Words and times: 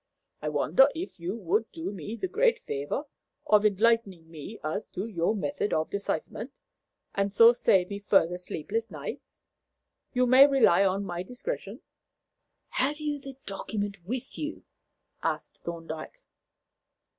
I 0.41 0.49
wonder 0.49 0.89
if 0.95 1.19
you 1.19 1.35
would 1.35 1.71
do 1.71 1.91
me 1.91 2.15
the 2.15 2.27
great 2.27 2.59
favour 2.65 3.03
of 3.45 3.63
enlightening 3.67 4.31
me 4.31 4.57
as 4.63 4.87
to 4.87 5.05
your 5.05 5.35
method 5.35 5.73
of 5.73 5.91
decipherment, 5.91 6.51
and 7.13 7.31
so 7.31 7.53
save 7.53 7.91
me 7.91 7.99
further 7.99 8.39
sleepless 8.39 8.89
nights? 8.89 9.47
You 10.11 10.25
may 10.25 10.47
rely 10.47 10.83
on 10.83 11.05
my 11.05 11.21
discretion." 11.21 11.81
"Have 12.69 12.97
you 12.99 13.19
the 13.19 13.37
document 13.45 14.03
with 14.03 14.39
you?" 14.39 14.63
asked 15.21 15.59
Thorndyke. 15.59 16.23